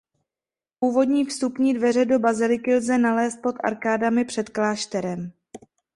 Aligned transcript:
Původní 0.79 1.25
vstupní 1.25 1.73
dveře 1.73 2.05
do 2.05 2.19
baziliky 2.19 2.75
lze 2.75 2.97
nalézt 2.97 3.41
pod 3.41 3.55
arkádami 3.63 4.25
před 4.25 4.49
klášterem. 4.49 5.31